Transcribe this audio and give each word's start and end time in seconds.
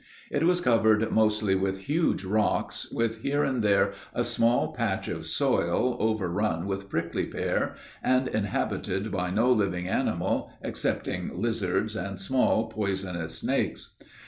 It 0.31 0.41
was 0.45 0.61
covered 0.61 1.11
mostly 1.11 1.53
with 1.53 1.81
huge 1.81 2.23
rocks, 2.23 2.89
with 2.91 3.21
here 3.21 3.43
and 3.43 3.61
there 3.63 3.93
a 4.15 4.23
small 4.23 4.73
patch 4.73 5.07
of 5.07 5.27
soil, 5.27 5.95
overrun 5.99 6.65
with 6.65 6.89
prickly 6.89 7.27
pear, 7.27 7.75
and 8.01 8.27
inhabited 8.27 9.11
by 9.11 9.29
no 9.29 9.51
living 9.51 9.87
animal 9.87 10.51
excepting 10.63 11.39
lizards 11.39 11.95
and 11.95 12.17
small 12.17 12.65
poisonous 12.69 13.37
snakes. 13.37 13.93